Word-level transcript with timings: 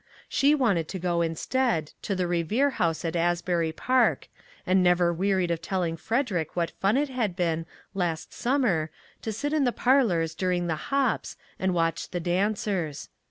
She 0.27 0.55
wanted 0.55 0.87
to 0.87 0.97
go, 0.97 1.21
instead, 1.21 1.91
to 2.01 2.15
the 2.15 2.25
Re 2.27 2.41
vere 2.41 2.71
House 2.71 3.05
at 3.05 3.15
Asbury 3.15 3.71
Park, 3.71 4.29
and 4.65 4.81
never 4.81 5.13
wearied 5.13 5.51
of 5.51 5.61
telling 5.61 5.95
Frederick 5.95 6.55
what 6.55 6.71
fun 6.71 6.97
it 6.97 7.09
had 7.09 7.35
been, 7.35 7.67
last 7.93 8.33
summer, 8.33 8.89
to 9.21 9.31
sit 9.31 9.53
in 9.53 9.63
the 9.63 9.71
parlors 9.71 10.33
during 10.33 10.65
the" 10.65 10.89
hops" 10.91 11.37
and 11.59 11.75
watch 11.75 12.09
the 12.09 12.19
dancers. 12.19 13.09